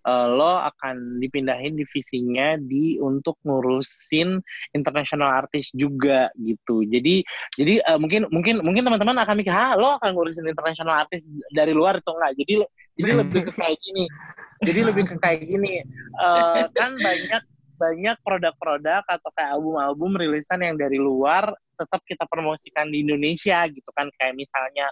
[0.07, 4.39] eh, lo akan dipindahin divisinya di untuk ngurusin
[4.77, 6.87] international artist juga gitu.
[6.87, 7.25] Jadi
[7.57, 11.73] jadi eh, mungkin mungkin mungkin teman-teman akan mikir, "Ah, lo akan ngurusin international artist dari
[11.75, 12.55] luar itu enggak?" Jadi
[13.01, 14.05] jadi lebih ke kayak gini.
[14.63, 15.83] Jadi lebih ke kayak gini.
[16.21, 17.43] Eh, kan banyak
[17.81, 23.91] banyak produk-produk atau kayak album-album rilisan yang dari luar tetap kita promosikan di Indonesia gitu
[23.91, 24.87] kan kayak misalnya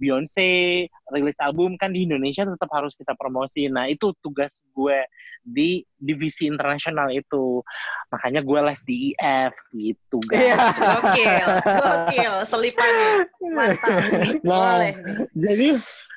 [0.00, 3.68] Beyonce rilis album kan di Indonesia tetap harus kita promosi.
[3.68, 5.04] Nah itu tugas gue
[5.42, 7.60] di divisi internasional itu.
[8.08, 10.56] Makanya gue les di IF gitu guys.
[10.76, 11.46] Gokil,
[11.80, 13.12] gokil, selipannya.
[13.52, 14.00] Mantap.
[14.42, 14.92] Nah, Boleh.
[15.34, 15.68] jadi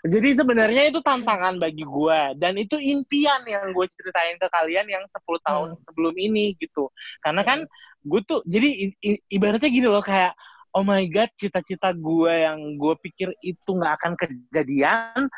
[0.05, 5.03] jadi sebenarnya itu tantangan bagi gue dan itu impian yang gue ceritain ke kalian yang
[5.07, 6.89] 10 tahun sebelum ini gitu.
[7.19, 7.65] Karena kan
[8.05, 10.37] gue tuh jadi i- i- ibaratnya gini loh kayak
[10.75, 15.31] oh my god cita-cita gue yang gue pikir itu nggak akan kejadian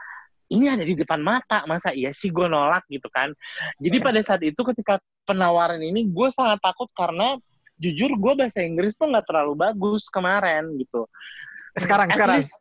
[0.47, 1.67] ini ada di depan mata.
[1.67, 3.32] Masa iya sih gue nolak gitu kan?
[3.84, 7.36] Jadi pada saat itu ketika penawaran ini gue sangat takut karena
[7.78, 11.06] jujur gue bahasa Inggris tuh nggak terlalu bagus kemarin gitu.
[11.78, 12.38] Sekarang, At sekarang.
[12.41, 12.52] least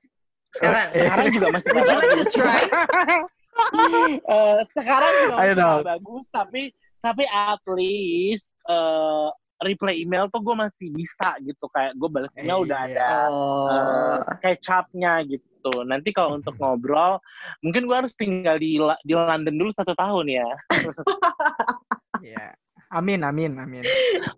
[0.52, 0.86] Sekarang.
[0.92, 2.60] sekarang juga masih Would you like to try?
[3.56, 6.62] Eh, sekarang juga masih bagus tapi
[7.00, 12.78] tapi at least eh, reply email tuh gue masih bisa gitu kayak gue balasnya udah
[12.84, 12.92] Iya.
[12.92, 13.68] ada Oh.
[13.68, 15.48] eh, kecapnya gitu
[15.82, 17.18] nanti kalau untuk ngobrol
[17.60, 20.48] mungkin gue harus tinggal di di London dulu satu tahun ya
[22.22, 22.54] Iya.
[22.86, 23.82] Amin, amin, amin.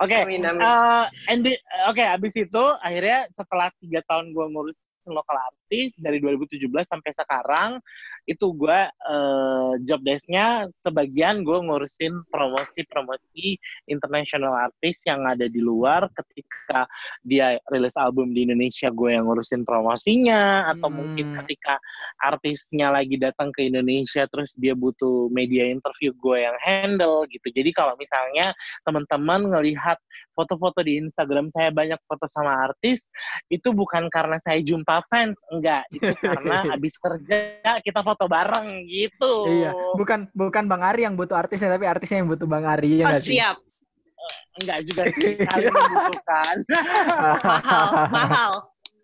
[0.00, 0.64] oke Amin, amin.
[0.64, 1.44] Eh,
[1.84, 7.70] oke abis itu akhirnya setelah tiga tahun gue ngurusin lokal artis dari 2017 sampai sekarang
[8.28, 13.56] itu gue eh, job desk-nya sebagian gue ngurusin promosi-promosi
[13.88, 16.84] international artis yang ada di luar ketika
[17.24, 21.04] dia rilis album di Indonesia gue yang ngurusin promosinya atau Hmm.
[21.04, 21.78] mungkin ketika
[22.18, 27.70] artisnya lagi datang ke Indonesia terus dia butuh media interview gue yang handle gitu jadi
[27.70, 28.50] kalau misalnya
[28.82, 30.00] teman-teman ngelihat
[30.34, 33.06] foto-foto di Instagram saya banyak foto sama artis
[33.52, 37.38] itu bukan karena saya jumpa fans enggak itu karena habis kerja
[37.78, 42.28] kita foto bareng gitu Iya, bukan bukan Bang Ari yang butuh artisnya, tapi artisnya yang
[42.28, 43.00] butuh Bang Ari.
[43.00, 43.56] Ya Oh, nggak siap.
[44.58, 45.72] enggak juga sih kalian
[47.48, 48.52] Mahal, mahal.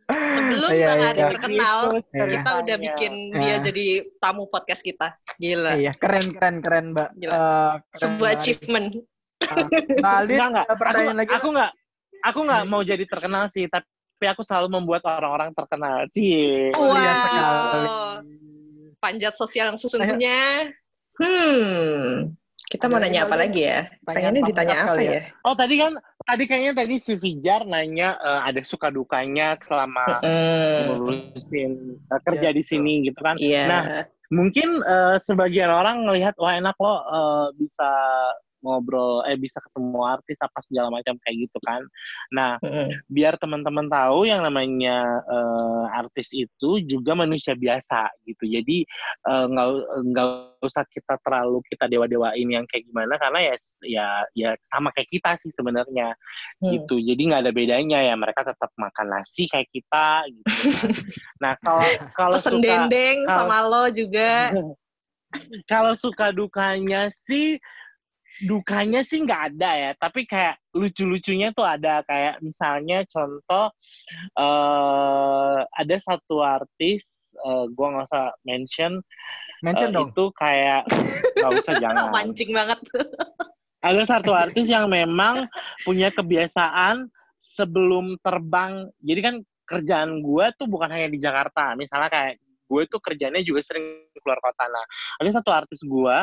[0.04, 1.08] Sebelum Iya, Bang iya.
[1.08, 2.60] Ari terkenal, Gitu kita ceritanya.
[2.60, 3.56] udah bikin dia Iya.
[3.62, 3.86] jadi
[4.20, 5.16] tamu podcast kita.
[5.38, 5.72] Gila.
[5.74, 7.08] Iya, keren, keren, keren, Mbak.
[7.16, 7.32] Gila.
[7.32, 8.36] Eh, keren, Sebuah Bang Ari.
[8.36, 8.86] achievement.
[9.94, 10.82] Mbak Alin, Enggak, Aku,
[11.14, 11.32] lagi?
[11.32, 11.70] aku enggak
[12.24, 13.84] aku enggak mau jadi terkenal sih, tapi
[14.22, 16.06] aku selalu membuat orang-orang terkenal.
[16.14, 16.70] Cie.
[16.72, 17.20] Mulia Wow.
[17.26, 17.88] sekali.
[19.02, 20.70] Panjat sosial yang sesungguhnya.
[21.18, 22.32] Hmm.
[22.64, 23.68] Kita mau nanya apa lagi?
[23.68, 23.86] ya?
[24.02, 25.12] Pengennya ditanya apa kali ya?
[25.14, 25.20] ya?
[25.46, 25.92] Oh, tadi kan
[26.26, 30.24] tadi kayaknya tadi si Fijar nanya eh, ada suka dukanya selama
[30.88, 31.72] ngurusin
[32.10, 33.36] eh, kerja Iya, di sini gitu kan.
[33.38, 33.62] Iya.
[33.68, 33.82] Nah,
[34.32, 37.90] mungkin eh, sebagian orang ngelihat wah enak lo eh, bisa
[38.64, 41.84] ngobrol eh bisa ketemu artis apa segala macam kayak gitu kan.
[42.32, 42.88] Nah, Mm-mm.
[43.12, 48.48] biar teman-teman tahu yang namanya eh, artis itu juga manusia biasa gitu.
[48.48, 48.88] Jadi
[49.28, 49.68] eh, nggak
[50.10, 50.28] nggak
[50.64, 55.36] usah kita terlalu kita dewa-dewain yang kayak gimana karena ya ya ya sama kayak kita
[55.36, 56.16] sih sebenarnya
[56.64, 56.70] Hmm.
[56.72, 56.96] gitu.
[56.96, 60.48] Jadi nggak ada bedanya ya mereka tetap makan nasi kayak kita gitu.
[60.48, 60.88] kan.
[61.42, 64.50] nah kalau kalau suka dendeng kalau- sama lo juga.
[65.72, 67.58] kalau suka dukanya sih
[68.42, 73.70] dukanya sih nggak ada ya tapi kayak lucu-lucunya tuh ada kayak misalnya contoh
[74.34, 78.98] eh ada satu artis eh gua nggak usah mention
[79.62, 80.10] Mention eh, dong.
[80.10, 80.82] itu kayak
[81.38, 82.78] nggak usah jangan Mancing banget.
[83.84, 85.46] ada satu artis yang memang
[85.86, 87.06] punya kebiasaan
[87.38, 93.00] sebelum terbang jadi kan kerjaan gue tuh bukan hanya di Jakarta misalnya kayak gue tuh
[93.00, 94.84] kerjanya juga sering keluar kota nah
[95.20, 96.16] ada satu artis gue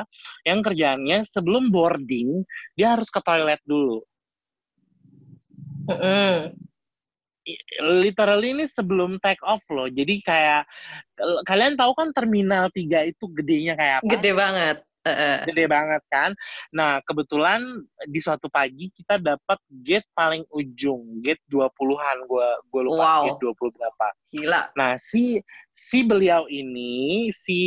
[0.46, 2.44] yang kerjaannya sebelum boarding
[2.76, 4.02] dia harus ke toilet dulu
[5.90, 6.54] Mm-mm.
[8.06, 10.62] literally ini sebelum take off loh jadi kayak
[11.50, 14.78] kalian tahu kan terminal 3 itu gedenya kayak apa Gede banget.
[15.02, 15.42] Heeh.
[15.50, 16.30] gede banget kan.
[16.70, 17.62] Nah, kebetulan
[18.06, 23.24] di suatu pagi kita dapat gate paling ujung, gate 20-an gua gua lupa Wow.
[23.26, 24.08] gate 20 berapa.
[24.30, 24.62] Gila.
[24.78, 25.42] Nah, si
[25.74, 27.60] si beliau ini si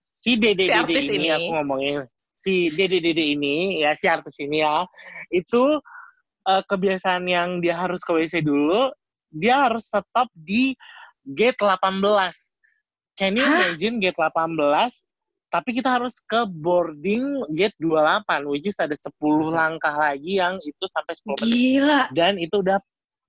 [0.00, 1.36] si Dede Si Dede ini, ini.
[1.36, 1.96] aku ngomongin
[2.32, 4.88] si Dede Dede ini ya si artis ini ya.
[5.28, 5.76] Itu
[6.48, 8.88] eh, kebiasaan yang dia harus ke WC dulu,
[9.28, 10.72] dia harus stop di
[11.28, 12.00] gate 18.
[13.12, 13.76] Can you Hah?
[13.76, 15.05] imagine gate 18
[15.56, 19.16] tapi kita harus ke boarding gate 28 which is ada 10
[19.48, 22.02] langkah lagi yang itu sampai 10 menit Gila.
[22.12, 22.76] dan itu udah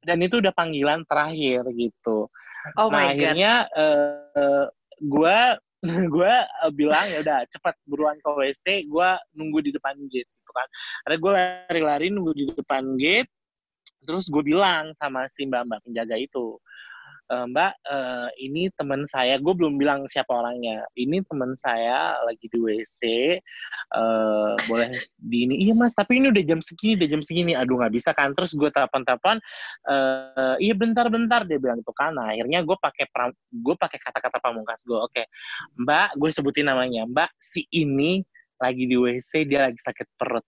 [0.04, 2.28] dan itu udah panggilan terakhir gitu.
[2.76, 3.16] Oh nah my god.
[3.16, 4.66] akhirnya eh
[5.00, 5.40] gue
[6.16, 6.34] gue
[6.76, 10.68] bilang ya udah cepat buruan ke WC, gue nunggu di depan gate gitu kan.
[11.08, 13.30] Ada gue lari-lari nunggu di depan gate,
[14.04, 16.87] terus gue bilang sama si mbak mbak penjaga itu, "Eh,
[17.28, 20.88] Mbak, eh, ini teman saya, gue belum bilang siapa orangnya.
[20.96, 23.02] Ini teman saya lagi di WC,
[23.96, 25.56] eh, boleh di ini.
[25.68, 27.52] Iya mas, tapi ini udah jam segini, udah jam segini.
[27.52, 28.32] Aduh nggak bisa kan.
[28.32, 29.44] Terus gue telepon-telepon,
[29.92, 32.16] eh, iya bentar-bentar dia bilang itu kan.
[32.16, 33.06] Nah, akhirnya gue pakai
[33.52, 35.00] gue pakai kata-kata pamungkas gue.
[35.00, 35.24] Oke,
[35.84, 37.04] Mbak, gue sebutin namanya.
[37.12, 38.24] Mbak, si ini
[38.58, 40.46] lagi di WC, dia lagi sakit perut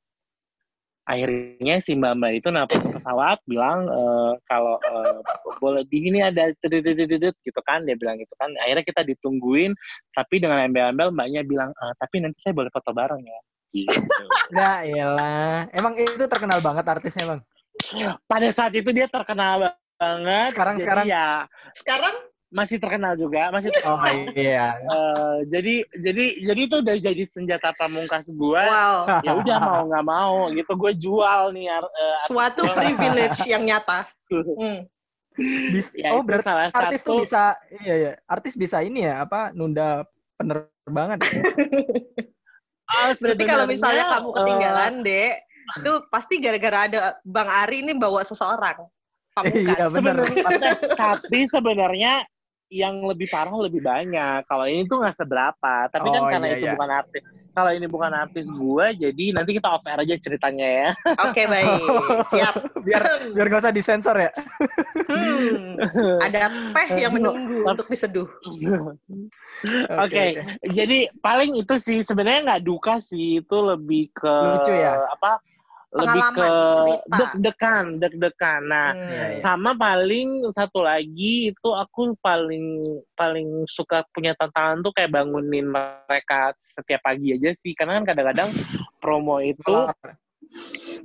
[1.10, 5.18] akhirnya si mbak mbak itu naik pesawat bilang eh, kalau eh,
[5.58, 9.74] boleh di sini ada gitu kan dia bilang gitu kan akhirnya kita ditungguin
[10.14, 13.40] tapi dengan embel-embel mbaknya bilang "Eh, tapi nanti saya boleh foto bareng ya
[13.74, 13.90] gitu.
[14.58, 15.70] Ya iyalah.
[15.70, 17.42] Emang itu terkenal banget artisnya, Bang.
[18.26, 20.50] pada saat itu dia terkenal banget.
[20.52, 21.06] Sekarang- jadi sekarang.
[21.06, 21.28] ya
[21.78, 22.16] Sekarang
[22.50, 24.34] masih terkenal juga, masih Oh terkenal.
[24.34, 24.74] iya.
[24.74, 28.64] Eh, jadi jadi jadi itu udah jadi senjata pamungkas gue.
[28.66, 31.70] wow, Ya udah mau nggak mau gitu gue jual nih.
[31.70, 31.82] eh,
[32.26, 32.74] suatu gua.
[32.76, 34.06] privilege yang nyata.
[34.30, 34.86] Hmm.
[35.74, 37.24] Bis- Ya, oh berarti salah artis tuh satu.
[37.26, 37.44] bisa
[37.80, 38.12] iya ya.
[38.28, 41.18] Artis bisa ini ya apa nunda penerbangan.
[42.90, 45.34] Ah, Berarti kalau misalnya kamu eh, ketinggalan, Dek,
[45.78, 48.82] itu pasti gara-gara ada Bang Ari ini bawa seseorang.
[49.30, 49.78] Pamungkas.
[49.78, 50.16] Iya, bener.
[50.26, 52.14] sebenarnya tapi sebenarnya
[52.70, 54.46] yang lebih parah lebih banyak.
[54.46, 55.74] Kalau ini tuh nggak seberapa.
[55.90, 56.74] Tapi kan Oh, karena iya, itu iya.
[56.78, 57.24] bukan artis.
[57.50, 60.90] Kalau ini bukan artis gue, jadi nanti kita off air aja ceritanya ya.
[61.28, 61.82] Oke, baik.
[62.32, 62.56] Siap.
[62.86, 63.04] biar
[63.34, 64.32] biar gak usah disensor ya.
[65.10, 65.76] Hmm.
[66.24, 68.30] Ada teh yang menunggu untuk diseduh.
[69.98, 75.10] Oke, jadi paling itu sih sebenarnya nggak duka sih, itu lebih ke Lucu ya?
[75.18, 75.42] Apa?
[75.90, 76.50] Lebih ke
[77.10, 78.62] deg-degan, deg-degan.
[78.70, 79.10] Nah, Hmm.
[79.10, 79.42] Iya, iya.
[79.42, 82.78] sama paling satu lagi itu aku paling
[83.18, 88.50] paling suka punya tantangan tuh kayak bangunin mereka setiap pagi aja sih karena kan kadang-kadang
[89.02, 89.76] promo itu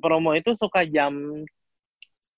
[0.05, 1.13] promo itu suka jam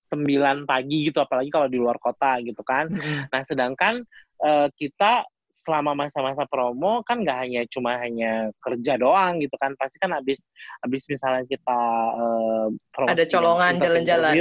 [0.07, 3.27] 9 pagi gitu apalagi kalau di luar kota gitu kan Mm-mm.
[3.27, 4.07] nah sedangkan
[4.39, 9.97] eh, kita selama masa-masa promo kan nggak hanya cuma hanya kerja doang gitu kan pasti
[9.97, 10.45] kan habis
[10.79, 11.79] habis misalnya kita
[12.13, 14.33] eh, promosi Ada colongan, jalan-jalan.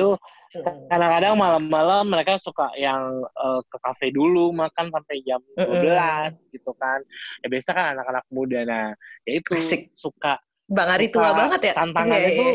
[0.57, 0.89] Hmm.
[0.89, 5.85] kadang-kadang malam-malam mereka suka yang eh, ke kafe dulu makan sampai jam Mm-mm.
[5.85, 7.01] 12 gitu kan
[7.41, 8.87] ya biasa kan anak-anak muda nah
[9.25, 9.93] ya itu Asik.
[9.93, 11.73] suka Bang Ari tua banget ya.
[11.77, 12.41] tantangannya Iya, iya.
[12.43, 12.55] tuh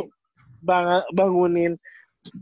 [0.61, 1.73] bang- bangunin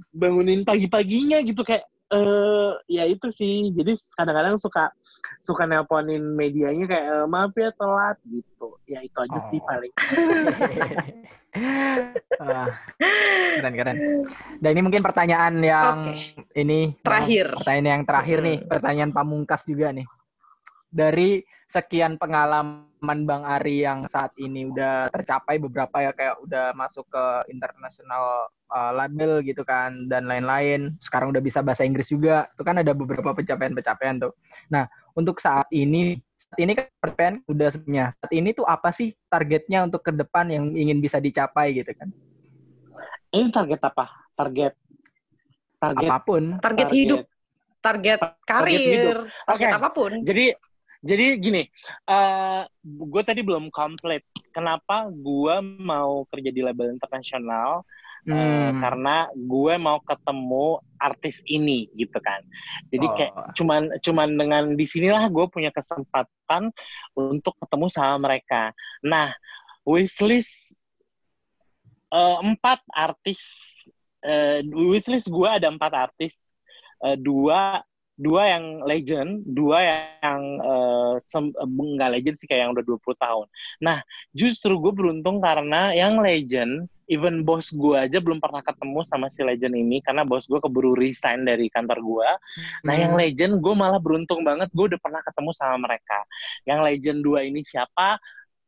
[0.10, 4.89] bangunin pagi-paginya gitu kayak eh ya itu sih jadi kadang-kadang suka
[5.38, 9.65] suka nelponin medianya kayak "Eh, maaf ya telat gitu ya itu aja sih Oh.
[9.67, 9.93] paling
[12.39, 12.69] Wah,
[13.58, 13.98] keren keren.
[14.62, 16.38] Dan ini mungkin pertanyaan yang Oke.
[16.56, 17.58] ini Terakhir.
[17.58, 20.06] Pertanyaan yang terakhir nih, pertanyaan pamungkas juga nih.
[20.88, 27.05] Dari sekian pengalaman Bang Ari yang saat ini udah tercapai beberapa ya kayak udah masuk
[27.13, 30.97] ke international uh, label gitu kan dan lain-lain.
[30.97, 32.49] Sekarang udah bisa bahasa Inggris juga.
[32.58, 34.34] Itu kan ada beberapa pencapaian-pencapaian tuh.
[34.73, 38.05] Nah, untuk saat ini saat ini kan pencapaian udah sebenarnya.
[38.17, 42.10] Saat ini tuh apa sih targetnya untuk ke depan yang ingin bisa dicapai gitu kan?
[43.29, 44.73] ini target apa target
[45.79, 46.43] target Apa pun.
[46.60, 47.19] Target hidup,
[47.79, 49.77] target karir, target Oke.
[49.79, 50.12] apa pun.
[50.27, 50.51] jadi
[50.99, 51.63] jadi gini
[52.07, 57.83] eh gue tadi belum komplit kenapa gue mau kerja di label internasional
[58.27, 58.83] Eh, Hmm.
[58.83, 62.43] karena gue mau ketemu artis ini gitu kan.
[62.91, 63.15] Jadi Oh.
[63.15, 66.67] kayak cuman cuman dengan di sinilah gue punya kesempatan
[67.15, 68.75] untuk ketemu sama mereka.
[69.01, 69.31] Nah,
[69.88, 70.75] wishlist
[72.12, 73.39] eh, empat artis,
[74.19, 76.38] eh, wishlist gue ada empat artis,
[76.99, 77.79] Eh, dua
[78.19, 79.79] dua yang legend, dua
[80.19, 81.15] yang eh,
[81.63, 83.47] nggak legend sih kayak yang udah 20 tahun.
[83.79, 84.03] Nah,
[84.36, 89.41] justru gue beruntung karena yang legend even bos gue aja belum pernah ketemu sama si
[89.41, 92.29] legend ini karena bos gue keburu resign dari kantor gue.
[92.86, 93.21] Nah yang Hmm.
[93.23, 96.19] legend gue malah beruntung banget gue udah pernah ketemu sama mereka.
[96.69, 98.19] Yang legend dua ini siapa?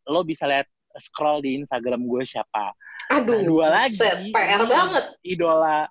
[0.09, 0.65] Lo bisa lihat
[0.97, 2.73] scroll di Instagram gue siapa.
[3.13, 3.99] Aduh, Dua lagi.
[4.31, 5.05] PR banget.
[5.21, 5.85] Idola,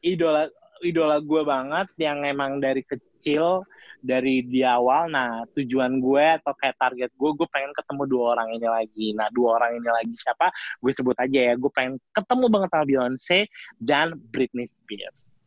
[0.00, 0.46] idola,
[0.84, 3.66] idola gue banget yang emang dari kecil
[3.98, 5.10] dari di awal.
[5.10, 9.06] Nah tujuan gue atau kayak target gue, gue pengen ketemu dua orang ini lagi.
[9.14, 10.50] Nah dua orang ini lagi siapa?
[10.78, 11.54] Gue sebut aja ya.
[11.58, 13.40] Gue pengen ketemu banget sama Beyonce
[13.82, 15.42] dan Britney Spears.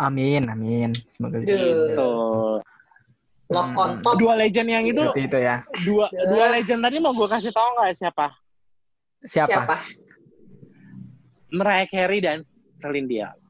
[0.00, 0.90] Amin, amin.
[1.12, 1.42] Semoga.
[1.44, 2.12] Gitu.
[3.52, 4.16] Love on top.
[4.16, 5.56] Dua legend yang itu Seperti itu ya.
[5.84, 8.26] dua dua legend tadi mau gue kasih tau nggak siapa?
[9.28, 9.76] Siapa?
[11.52, 12.48] Mariah Carey dan
[12.80, 13.41] Celine Dion.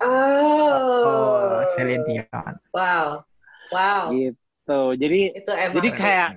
[0.00, 0.72] Oh.
[1.04, 2.54] Oh, Celine Dion.
[2.72, 3.24] Wow.
[3.70, 4.02] Wow.
[4.10, 4.80] Gitu.
[4.96, 6.28] Jadi Itu emang jadi kayak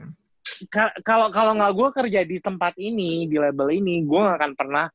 [0.69, 4.53] ka- kalau kalau nggak gue kerja di tempat ini di label ini, gue nggak akan
[4.53, 4.85] pernah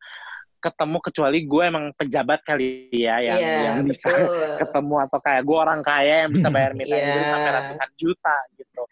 [0.58, 4.26] ketemu kecuali gue emang pejabat kali ya yang Iya, yang bisa betul.
[4.66, 7.30] ketemu atau kayak gue orang kaya yang bisa bayar greet Iya.
[7.30, 8.82] sampai ratusan juta gitu.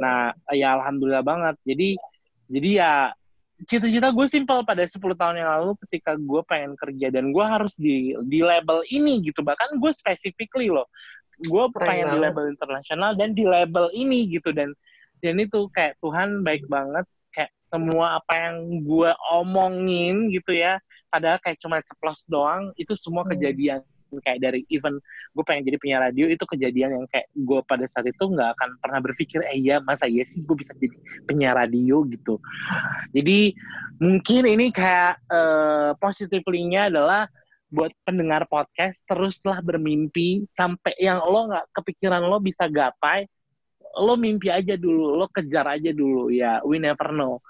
[0.00, 1.56] Nah, ya alhamdulillah banget.
[1.64, 1.88] Jadi
[2.48, 2.92] jadi ya
[3.62, 7.78] cita-cita gue simpel pada 10 tahun yang lalu ketika gue pengen kerja dan gue harus
[7.78, 9.46] di di label ini gitu.
[9.46, 10.90] Bahkan gue specifically loh.
[11.46, 14.74] Gue pengen di label internasional dan di label ini gitu dan
[15.22, 20.78] dan itu kayak Tuhan baik banget kayak semua apa yang gue omongin gitu ya
[21.10, 23.32] padahal kayak cuma ceplos doang itu semua Hmm.
[24.22, 24.98] Kayak dari event
[25.34, 28.68] gue pengen jadi penyiar radio itu kejadian yang kayak gue pada saat itu nggak akan
[28.78, 30.94] pernah berpikir eh iya masa iya sih gue bisa jadi
[31.26, 32.38] penyiar radio gitu.
[33.10, 33.54] Jadi
[33.98, 37.26] mungkin ini kayak eh positively-nya adalah
[37.74, 43.26] buat pendengar podcast teruslah bermimpi sampai yang lo nggak kepikiran lo bisa gapai
[43.98, 47.42] lo mimpi aja dulu lo kejar aja dulu ya we never know.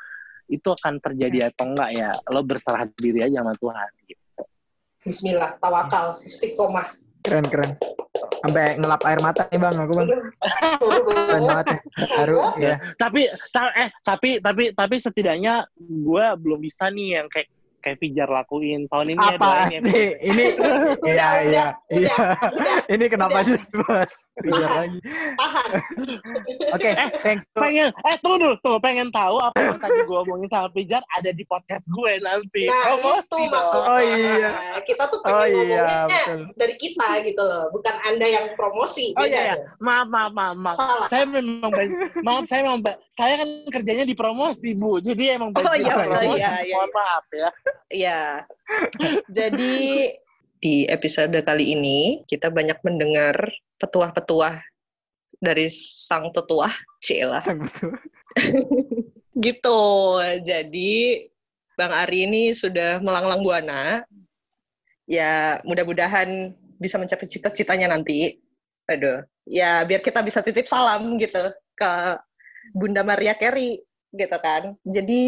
[0.44, 4.23] Itu akan terjadi atau enggak ya lo berserah diri aja sama Tuhan gitu
[5.04, 6.88] Bismillah, tawakal, istiqomah.
[7.20, 7.76] Keren keren.
[8.44, 10.08] Sampai ngelap air mata nih bang, aku bang.
[10.80, 11.78] Keren banget ya.
[12.20, 12.76] Haru ya.
[12.96, 17.48] tapi ta- eh tapi tapi tapi setidaknya gue belum bisa nih yang kayak
[17.84, 19.50] kayak Fijar lakuin tahun ini ya Apa?
[19.68, 20.44] ya Nih, ini
[21.04, 22.14] iya iya iya.
[22.16, 23.52] udah, Ini kenapa udah.
[23.52, 24.12] sih bos?
[24.40, 24.98] Biar lagi.
[25.36, 25.68] Tahan.
[26.74, 27.54] Oke, thank you.
[27.54, 31.30] pengen eh tunggu dulu tuh pengen tahu apa yang tadi gue omongin sama Fijar ada
[31.30, 33.92] di podcast gue nanti Nah, promosi itu maksudnya.
[33.92, 34.50] Oh, iya.
[34.82, 36.40] Kita tuh pengen Oh iya, ngomongnya betul.
[36.56, 39.12] dari kita gitu loh, bukan Anda yang promosi.
[39.14, 39.56] Oh iya, iya.
[39.78, 41.06] maaf maaf maaf maaf Salah.
[41.06, 41.68] saya memang
[42.22, 42.80] maaf saya memang
[43.12, 46.96] saya kan kerjanya di promosi bu jadi emang Oh, iya, promosi iya, iya, mohon iya.
[46.96, 47.48] maaf ya
[47.90, 48.48] Iya.
[49.28, 49.74] Jadi
[50.58, 53.37] di episode kali ini kita banyak mendengar
[53.76, 54.64] petuah-petuah
[55.42, 56.72] dari sang tetuah,
[57.04, 57.40] Cila.
[57.42, 57.92] Sang betul.
[59.44, 59.82] Gitu.
[60.46, 60.92] Jadi
[61.74, 64.06] Bang Ari ini sudah melanglang buana.
[65.04, 68.40] Ya, mudah-mudahan bisa mencapai cita-citanya nanti.
[68.88, 69.26] Aduh.
[69.44, 71.92] Ya, biar kita bisa titip salam gitu ke
[72.72, 73.84] Bunda Maria Carey
[74.14, 74.78] gitu kan.
[74.87, 75.22] Jadi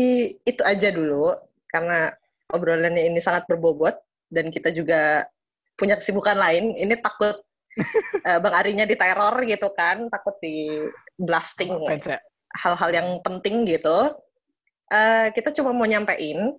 [0.47, 1.35] itu aja dulu
[1.69, 2.15] karena
[2.53, 3.95] obrolannya ini sangat berbobot
[4.31, 5.27] dan kita juga
[5.75, 6.75] punya kesibukan lain.
[6.79, 7.37] Ini takut
[8.29, 10.87] eh, Bang Arinya diteror gitu kan, takut di
[11.19, 11.73] blasting
[12.57, 14.15] hal-hal yang penting gitu.
[14.93, 16.55] Eh, kita cuma mau nyampein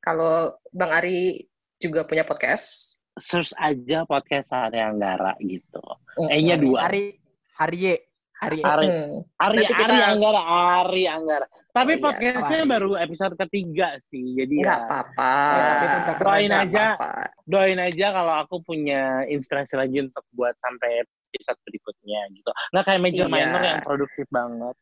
[0.00, 1.44] kalau Bang Ari
[1.78, 2.98] juga punya podcast.
[3.18, 5.82] search aja podcast Area Anggara gitu
[6.30, 6.70] E-nya Mm-mm.
[6.70, 7.18] dua Ari
[7.58, 8.07] Arye
[8.38, 9.26] Ari Mm-mm.
[9.36, 10.40] Ari Nanti kita- Ari Anggara
[10.80, 12.70] Ari Anggara tapi Oh, iya, podcastnya Ari.
[12.70, 15.30] baru episode ketiga sih jadi Nggak ya apa-apa.
[15.30, 15.70] Ya,
[16.16, 16.84] Doain Nggak aja.
[16.92, 17.10] apa-apa.
[17.44, 23.00] doain aja kalau aku punya inspirasi lagi untuk buat sampai episode berikutnya gitu nggak kayak
[23.00, 23.34] major Iya.
[23.34, 24.74] minor yang produktif banget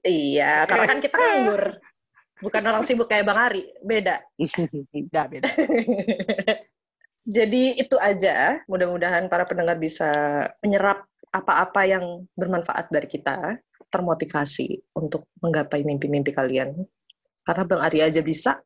[0.00, 1.64] Iya, karena kan kita nganggur.
[2.40, 4.16] Bukan orang sibuk kayak Bang Ari, beda.
[4.90, 5.44] Beda beda.
[7.26, 8.64] Jadi itu aja.
[8.64, 10.08] Mudah-mudahan para pendengar bisa
[10.60, 13.58] menyerap apa-apa yang bermanfaat dari kita,
[13.90, 16.74] termotivasi untuk menggapai mimpi-mimpi kalian.
[17.42, 18.58] Karena Bang Ari aja bisa,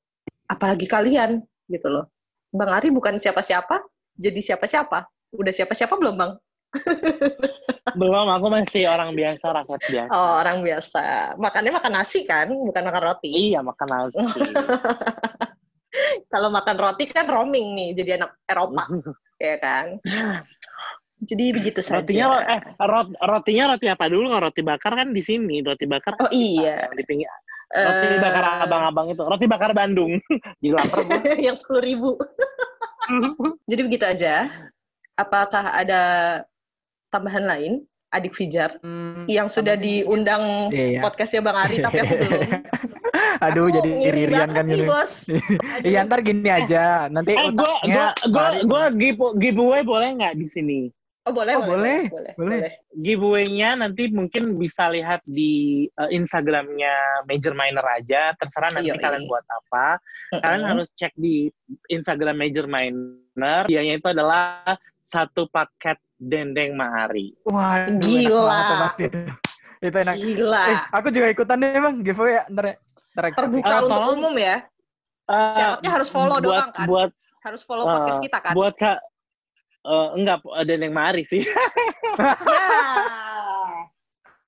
[0.48, 2.12] apalagi kalian gitu loh.
[2.53, 3.81] Bang Ari bukan siapa-siapa,
[4.16, 5.09] jadi siapa-siapa.
[5.35, 6.33] Udah siapa-siapa belum, Bang?
[8.00, 11.03] belum aku masih orang biasa rakyat biasa Oh, orang biasa.
[11.38, 13.55] Makannya makan nasi kan, bukan makan roti.
[13.55, 14.18] iya makan nasi
[16.33, 18.83] Kalau makan roti kan roaming nih, jadi anak Eropa,
[19.38, 20.03] ya kan?
[21.24, 21.98] Jadi begitu saja.
[21.98, 25.84] rotinya ro- eh rot, rotinya roti apa dulu nggak roti bakar kan di sini roti
[25.84, 26.84] bakar Oh iya.
[26.88, 27.32] di pinggir
[27.66, 30.20] roti Eh, bakar abang-abang itu roti bakar Bandung
[30.60, 31.20] jadi lapar gua.
[31.38, 32.10] yang sepuluh ribu.
[33.64, 34.48] Jadi begitu aja.
[35.14, 36.02] Apakah ada
[37.08, 37.72] tambahan lain,
[38.08, 40.98] Adik Fijar, Hmm, yang sudah diundang Iya.
[41.00, 42.40] podcastnya Bang Ari, tapi aku belum.
[43.44, 44.88] Aduh Aku jadi ngiri irian banget kan nih, gini.
[44.88, 45.12] bos.
[45.87, 48.58] Iya ntar gini aja, nanti eh gua otaknya gua gua Mari.
[48.64, 50.80] gua give- giveaway boleh nggak di sini
[51.24, 52.34] Oh, boleh, Oh, boleh, boleh.
[52.37, 52.72] boleh, Boleh.
[52.92, 58.37] giveaway-nya nanti mungkin bisa lihat di uh, Instagramnya Major Minor aja.
[58.37, 59.00] Terserah nanti Yoi.
[59.00, 59.96] kalian buat apa.
[60.37, 60.72] Kalian Mm-mm.
[60.76, 61.48] harus cek di
[61.88, 63.64] Instagram Major Minor.
[63.64, 64.68] Dianya itu adalah
[65.00, 67.32] satu paket dendeng mahari.
[67.48, 68.44] Wah, Gila.
[68.44, 69.18] banget tuh pasti itu.
[69.80, 70.16] Itu enak.
[70.20, 70.64] Gila.
[70.68, 72.44] Eh, aku juga ikutan deh bang giveaway ya.
[72.52, 72.76] Ntar ya.
[73.16, 73.32] Ntar ya.
[73.32, 74.16] Terbuka Eh, untuk tolong.
[74.20, 74.56] umum ya.
[75.24, 76.84] Uh, Syaratnya harus follow buat, doang kan?
[76.84, 77.10] Buat
[77.40, 78.52] Harus follow uh, podcast kita kan?
[78.52, 79.00] buat kak
[79.84, 81.44] eh, enggak uh, dendeng mahari sih.
[81.44, 81.64] Ya.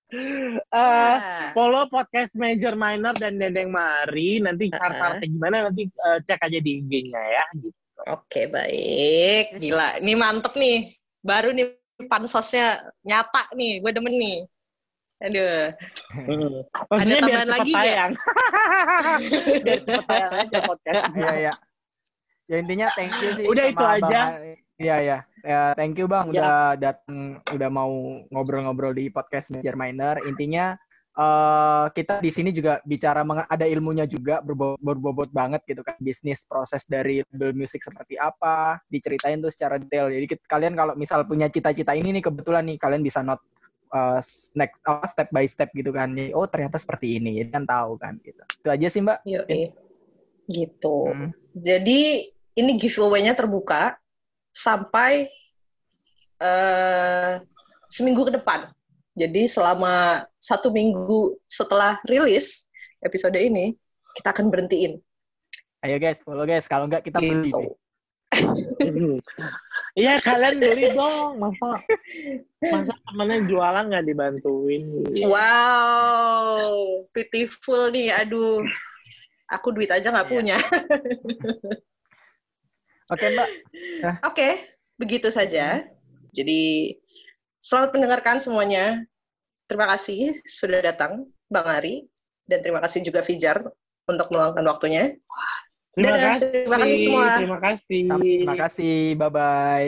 [0.07, 1.51] Eh, Ya.
[1.51, 4.39] follow podcast Major Minor dan Dendeng Mari.
[4.39, 4.79] Nanti Uh-uh.
[4.79, 7.45] syarat-syaratnya gimana nanti eh, cek aja di IG-nya ya.
[7.59, 7.75] Gitu.
[8.15, 9.59] Oke, baik.
[9.59, 10.95] Gila, ini mantep nih.
[11.27, 11.75] Baru nih
[12.07, 13.83] pansosnya nyata nih.
[13.83, 14.39] Gue demen nih.
[15.27, 15.75] Aduh.
[16.13, 16.61] Hmm.
[16.93, 18.13] Maksudnya biar tambahan lagi tayang.
[19.67, 21.05] biar cepet tayang aja podcast.
[21.19, 21.53] Iya iya.
[22.47, 23.47] Ya intinya thank you sih.
[23.49, 24.21] Udah sama itu Bang aja.
[24.39, 24.55] Ari.
[24.77, 25.19] Iya iya.
[25.47, 26.43] Ya, thank you bang Ya.
[26.43, 27.93] udah datang, udah mau
[28.29, 30.21] ngobrol-ngobrol di podcast Major Minor.
[30.27, 30.77] Intinya
[31.17, 36.45] eh kita di sini juga bicara ada ilmunya juga berbo- berbobot banget gitu kan bisnis
[36.45, 41.25] proses dari label musik seperti apa diceritain tuh secara detail jadi kit- kalian kalau misal
[41.25, 43.41] punya cita-cita ini nih kebetulan nih kalian bisa not
[43.97, 44.21] eh,
[44.61, 48.21] next apa step by step gitu kan oh ternyata seperti ini jadi kan tahu kan
[48.21, 49.73] gitu itu aja sih mbak Yoi.
[50.53, 50.97] Gitu.
[51.11, 51.33] Hmm.
[51.57, 52.29] Jadi
[52.61, 53.97] ini giveaway-nya terbuka
[54.57, 55.29] sampai
[56.41, 57.33] eh
[57.93, 58.73] seminggu ke depan.
[59.17, 62.69] Jadi selama satu minggu setelah rilis
[63.01, 63.77] episode ini,
[64.17, 64.97] kita akan berhentiin.
[65.85, 67.69] ayo guys follow guys kalau enggak kita beli Gitu.
[69.97, 71.81] Iya kalian beli dong, masa
[72.61, 74.85] masa temennya jualan nggak dibantuin?
[75.25, 76.61] Wow,
[77.17, 78.13] pitiful nih.
[78.13, 78.61] Aduh,
[79.49, 80.33] aku duit aja nggak Iya.
[80.37, 80.59] punya.
[83.07, 83.49] Oke Mbak,
[84.27, 84.49] Oke,
[84.99, 85.87] begitu saja.
[86.35, 86.95] Jadi,
[87.63, 89.07] selamat mendengarkan semuanya.
[89.71, 92.07] Terima kasih sudah datang, Bang Ari.
[92.47, 93.63] Dan terima kasih juga Fijar
[94.07, 95.15] untuk meluangkan waktunya.
[95.97, 96.51] Terima Dadah, kasih.
[96.67, 97.27] terima kasih semua.
[97.39, 98.01] Terima kasih.
[98.21, 99.85] terima kasih, bye bye.